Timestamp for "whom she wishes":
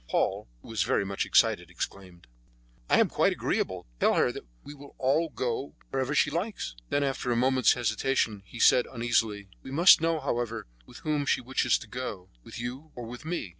11.05-11.77